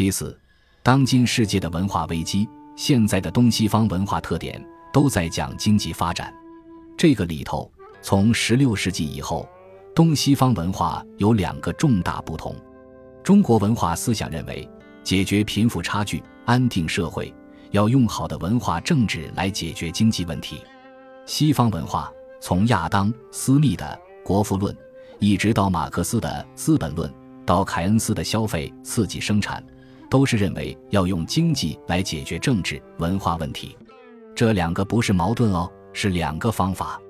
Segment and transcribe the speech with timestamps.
[0.00, 0.34] 其次，
[0.82, 4.58] 当今世界的文化危机，现在的东西方文化特点
[4.94, 6.32] 都在讲经济发展。
[6.96, 9.46] 这个里头，从十六世纪以后，
[9.94, 12.56] 东西方文化有两个重大不同。
[13.22, 14.66] 中国文化思想认为，
[15.04, 17.30] 解决贫富差距、安定社会，
[17.72, 20.62] 要用好的文化政治来解决经济问题。
[21.26, 22.10] 西方文化
[22.40, 23.84] 从亚当·斯密的
[24.26, 24.74] 《国富论》，
[25.18, 27.06] 一直到马克思的《资本论》，
[27.44, 29.62] 到凯恩斯的消费刺激生产，
[30.10, 33.76] 都是认为要用经济来解决政治文化问题。
[34.34, 37.00] 这两个不是矛盾哦，是两个方法。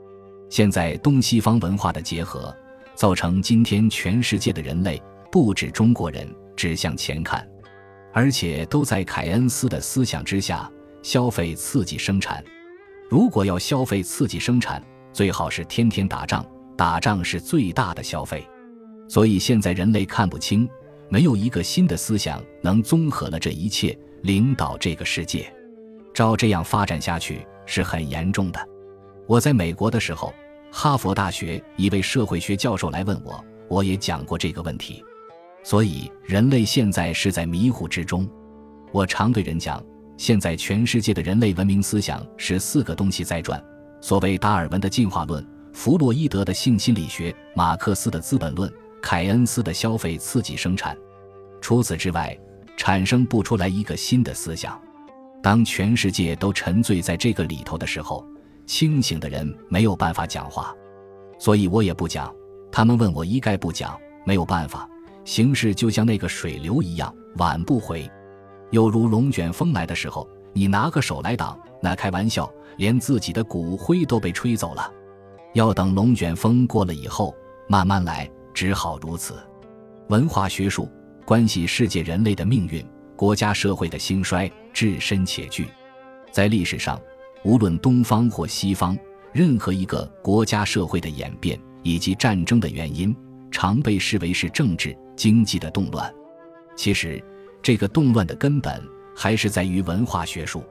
[0.48, 2.55] 现在东西方文化的结合，
[2.95, 7.48] 造成今天全世界的人类，不止中国人，只向前看，
[8.12, 10.70] 而且都在凯恩斯的思想之下，
[11.03, 12.45] 消费刺激生产。
[13.09, 16.45] 如果要消费刺激生产，最好是天天打仗，
[16.77, 18.47] 打仗是最大的消费。
[19.09, 20.69] 所以现在人类看不清，
[21.10, 25.52] 没有一个新的思想能综合了这一切，领导这个世界。
[26.14, 28.69] 照这样发展下去是很严重的。
[29.27, 30.33] 我在美国的时候，
[30.70, 35.05] 哈佛大学一位社会学教授来问我，我也讲过这个问题。
[35.64, 38.28] 所以人类现在是在迷糊之中。
[38.92, 39.84] 我常对人讲。
[40.17, 43.58] 现在全世界的人类文明思想是四个东西在转：
[44.02, 48.70] 所谓达尔文的进化论、弗洛伊德的性心理学、马克思的资本论、
[49.03, 50.97] 凯恩斯的消费刺激生产。
[51.61, 52.37] 除此之外，
[52.77, 54.81] 产生不出来一个新的思想。
[55.42, 58.25] 当全世界都沉醉在这个里头的时候，
[58.67, 60.75] 清醒的人没有办法讲话，
[61.39, 62.33] 所以我也不讲。
[62.73, 64.89] 他们问我一概不讲，没有办法，
[65.25, 68.09] 形势就像那个水流一样，挽不回。
[68.70, 74.92] 又如龙卷风来的时候，你拿个手来挡，那开玩笑，连自己的骨灰都被吹走了。
[75.55, 77.35] 要等龙卷风过了以后，
[77.67, 79.34] 慢慢来，只好如此。
[80.09, 80.89] 文化学术
[81.25, 82.84] 关系世界人类的命运，
[83.17, 85.69] 国家社会的兴衰，至深且巨。
[86.31, 87.01] 在历史上，
[87.45, 88.98] 无论东方或西方，
[89.33, 93.14] 任何一个国家社会的演变以及战争的原因，
[93.51, 96.13] 常被视为是政治经济的动乱。
[96.77, 97.23] 其实。
[97.63, 98.83] 这个动乱的根本
[99.14, 100.64] 还是在于文化学术。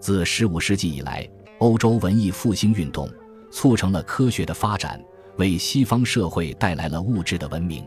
[0.00, 3.06] 自十五世纪以来，欧洲文艺复兴运动
[3.50, 4.98] 促成了科学的发展，
[5.36, 7.84] 为西方社会带来了物质的文明。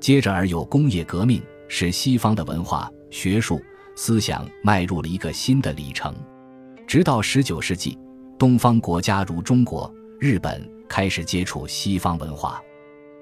[0.00, 3.60] 接着而有工业革命，使西方的文化、学术、
[3.96, 6.14] 思想迈入了一个新的里程。
[6.86, 7.98] 直到十九世纪，
[8.38, 12.62] 东方国家如中国、日本开始接触西方文化。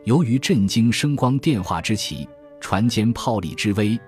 [0.04, 2.28] 由于震惊声光电化之奇，
[2.60, 3.98] 船坚炮利之威。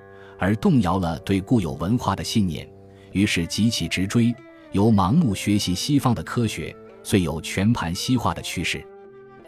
[0.40, 2.64] 而动摇了对固有文化的信念，
[3.10, 4.32] 于是急起直追，
[4.70, 6.72] 由盲目学习西方的科学，
[7.02, 8.86] 遂有全盘西化的趋势。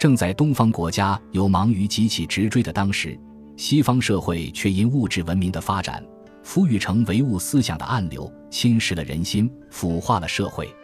[0.00, 3.21] 正在东方国家有忙于急起直追的当时，
[3.55, 6.03] 西方社会却因物质文明的发展，
[6.43, 10.75] 赋予成唯物思想的暗流，侵蚀了人心，腐化了社会。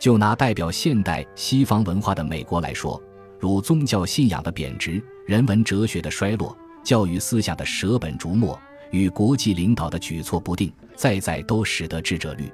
[0.00, 2.98] 就拿代表现代西方文化的美国来说，
[3.38, 8.58] 如宗教信仰的贬值、人文哲学的衰落、教育思想的舍本逐末。
[8.92, 12.50] 与国际领导的举措不定，再再都使得智者虑，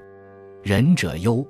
[0.65, 1.47] 仁者忧。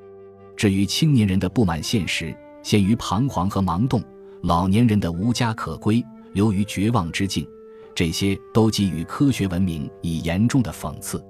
[0.55, 4.03] 至于青年人的不满现实，陷于彷徨和盲动；
[4.43, 7.47] 老年人的无家可归，流于绝望之境，
[7.95, 11.25] 这些都给予科学文明以严重的讽刺。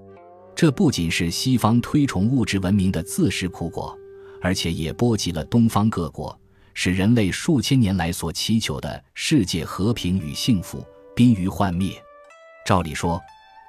[0.54, 3.96] 这不仅是西方推崇物质文明的自食苦果，
[4.40, 6.38] 而且也波及了东方各国，
[6.74, 10.84] 使人类数千年来所祈求的世界和平与幸福
[11.14, 11.92] 濒于幻灭。
[12.66, 13.20] 照理说。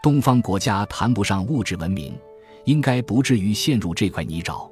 [0.04, 2.18] 东方国家谈不上物质文明，
[2.66, 4.68] 应该不至于陷入这块泥沼。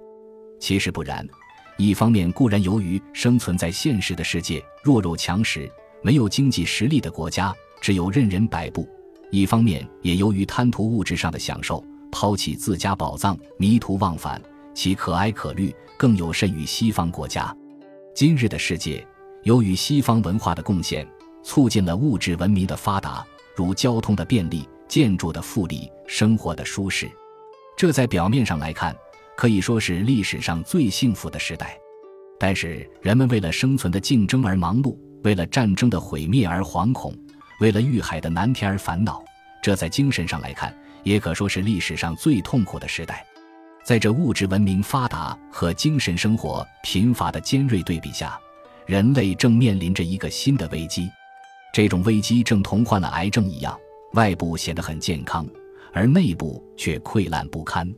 [0.59, 1.24] 其实不然，
[1.79, 5.72] 一方面固然由于生存在现实的世界，弱肉强食、
[6.03, 8.84] 没有经济实力的国家只有任人摆布；
[9.31, 11.81] 一方面也由于贪图物质上的享受，
[12.12, 14.41] 抛弃自家宝藏，迷途忘返，
[14.73, 17.56] 其可哀可虑，更有甚于西方国家。
[18.13, 19.07] 今日的世界，
[19.44, 21.07] 由于西方文化的贡献，
[21.44, 23.25] 促进了物质文明的发达，
[23.56, 24.67] 如交通的便利。
[24.90, 27.07] 建筑的富丽，生活的舒适，
[27.78, 28.93] 这在表面上来看，
[29.40, 31.80] 可以说是历史上最幸福的时代。
[32.38, 37.16] 但是，人们为了生存的竞争而忙碌，为了战争的毁灭而惶恐，
[37.62, 39.24] 为了遇海的难题而烦恼，
[39.64, 43.26] 这在精神上来看，也可说是历史上最痛苦的时代。
[43.86, 48.38] 在这物质文明发达和精神生活贫乏的尖锐对比下，
[48.85, 51.09] 人类正面临着一个新的危机。
[51.74, 53.80] 这种危机正同患了癌症一样。
[54.16, 55.47] 外部显得很健康，
[55.94, 57.90] 而内部却溃烂不堪。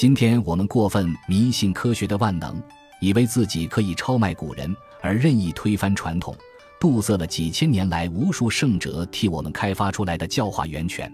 [0.00, 2.58] 今天我们过分迷信科学的万能，
[3.02, 6.34] 以为自己可以超迈古人，而任意推翻传统，
[6.80, 11.12] 堵塞了几千年来无数圣者替我们开发出来的教化源泉。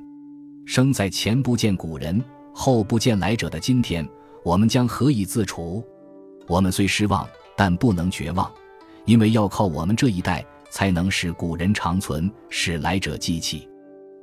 [0.67, 2.23] 生在前不见古人，
[2.55, 4.09] 后不见来者的今天，
[4.45, 5.85] 我们将何以自处？
[6.47, 8.49] 我们虽失望，但不能绝望，
[9.05, 13.69] 因为要靠我们这一代，才能使古人长存，使来者记起。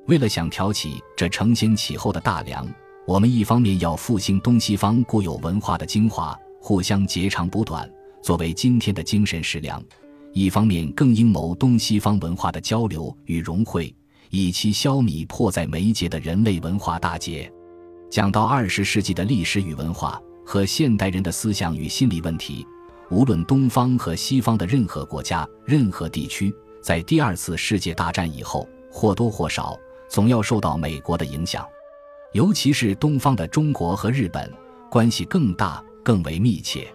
[0.07, 2.65] 为了想挑起这承先启后的大梁，
[3.05, 7.89] 我们一方面要复兴东西方固有文化的精华，互相截长补短，
[8.21, 9.81] 作为今天的精神食粮；
[10.31, 13.93] 一方面更应谋东西方文化的交流与融汇，
[14.29, 17.51] 以期消弭迫在眉睫的人类文化大劫。
[18.09, 22.65] 讲到二十世纪的历史与文化和现代人的思想与心理问题，
[23.11, 29.77] 无论东方和西方的任何国家、任何地区，在第二次世界大战以后，或多或少。
[30.09, 31.65] 总要受到美国的影响，
[32.33, 34.51] 尤其是东方的中国和日本
[34.89, 36.87] 关系更大、更为密切。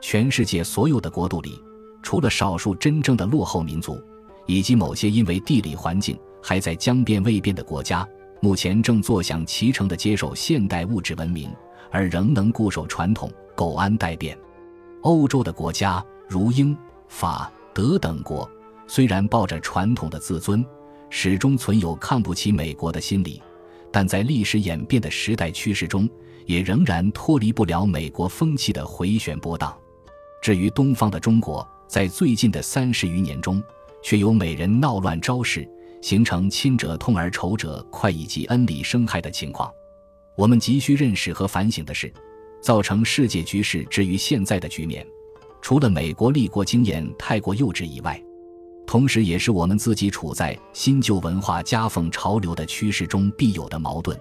[0.00, 1.62] 全世界所有的国度里，
[2.02, 4.02] 除了少数真正的落后民族，
[4.46, 8.06] 以及某些因为地理环境还在将变未变的国家，
[8.40, 11.50] 目前正坐享其成的接受现代物质文明，
[11.90, 14.36] 而仍能固守传统、苟安待变。
[15.02, 16.76] 欧洲的国家如英、
[17.08, 18.50] 法、德等国，
[18.86, 20.64] 虽然抱着传统的自尊。
[21.12, 23.42] 始终存有看不起美国的心理，
[23.92, 26.08] 但在历史演变的时代趋势中，
[26.46, 29.76] 也仍然脱离不了美国风气的回旋波荡。
[30.42, 33.62] 至于东方的中国，在最近的三十余年中，
[34.02, 35.68] 却有美人闹乱招式，
[36.00, 39.70] 形成亲者痛而仇者快以及恩里生害的情况。
[40.36, 42.12] 我们急需认识和反省的是，
[42.62, 45.06] 造成世界局势至于现在的局面，
[45.60, 48.22] 除了美国立国经验太过幼稚以外。
[48.90, 54.18] 同时，也是我们自己处在新旧文化夹缝潮流的趋势中必有的矛盾。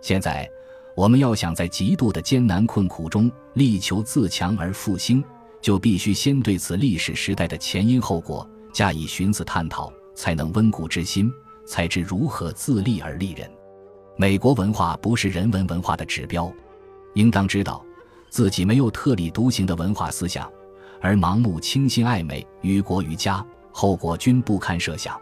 [0.00, 0.48] 现在，
[0.96, 5.22] 我们要想在极度的艰难困苦中力求自强而复兴，
[5.60, 11.30] 就必须先对此历史时代的前因后果加以寻思探讨，才能温故知新，
[11.66, 13.46] 才知如何自立而立人。
[14.16, 16.50] 美国文化不是人文文化的指标，
[17.12, 17.84] 应当知道，
[18.30, 20.50] 自己没有特立独行的文化思想，
[20.98, 23.44] 而盲目倾心爱美，于国于家。
[23.78, 25.16] 后果均不堪设想。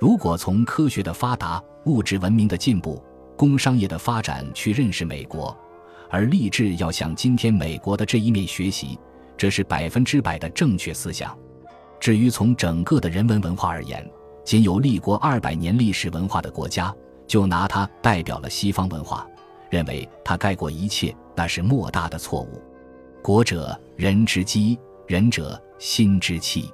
[0.00, 3.00] 如果从科学的发达、物质文明的进步、
[3.36, 5.56] 工商业的发展去认识美国，
[6.10, 8.98] 而立志要向今天美国的这一面学习，
[9.36, 11.38] 这是百分之百的正确思想。
[12.00, 14.04] 至于从整个的人文文化而言，
[14.44, 16.92] 仅有立国二百年历史文化的国家，
[17.28, 19.24] 就拿它代表了西方文化，
[19.70, 22.60] 认为它盖过一切，那是莫大的错误。
[23.22, 24.76] 国者，人之基；
[25.06, 26.72] 人者，心之气。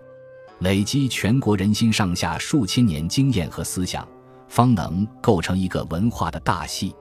[0.61, 4.07] 累积全国人心上下数千年经验和思想，
[4.47, 6.95] 方能构成一个文化的大系。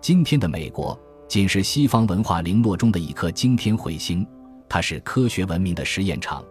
[0.00, 0.98] 今天的美国
[1.28, 4.26] 仅是西方文化零落中的一颗惊天彗星，
[4.68, 6.44] 它是科学文明的实验场，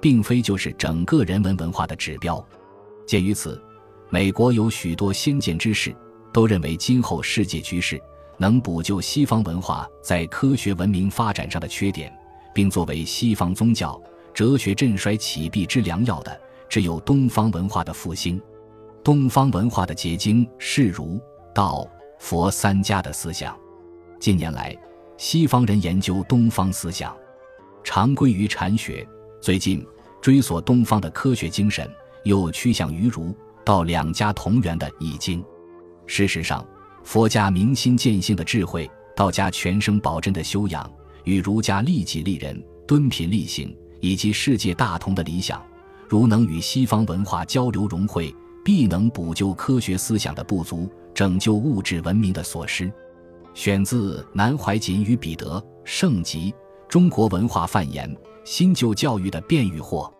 [0.00, 2.42] 并非就是整个人文文化的指标。
[3.06, 3.62] 鉴于此，
[4.08, 5.94] 美国有许多先见之士
[6.32, 8.00] 都认为，今后世界局势
[8.38, 12.10] 能补救西方文化在科学文明发展上的缺点，
[12.54, 14.00] 并作为西方宗教。
[14.38, 18.40] 哲学振衰起弊之良药的，只有东方文化的复兴。
[19.02, 21.20] 东方文化的结晶是儒、
[21.52, 21.84] 道、
[22.20, 23.58] 佛三家的思想。
[24.20, 24.72] 近年来，
[25.16, 27.16] 西方人研究东方思想，
[27.82, 29.04] 常归于禅学。
[29.40, 29.84] 最近，
[30.22, 31.90] 追索东方的科学精神，
[32.22, 33.34] 又趋向于儒、
[33.64, 35.44] 道两家同源的易经。
[36.06, 36.64] 事实上，
[37.02, 40.88] 佛家明心见性的智慧，道家全生保真的修养，
[41.24, 43.76] 与儒家利己利人、敦品利行。
[44.00, 45.62] 以及世界大同的理想，
[46.08, 52.92] 如能与西方文化交流融汇，必能补救科学思想的不足，拯救物质文明的所失。
[53.54, 56.54] 选自南怀瑾与彼得，圣吉，
[56.88, 58.14] 中国文化范言，
[58.44, 60.10] 新旧教育的变与惑。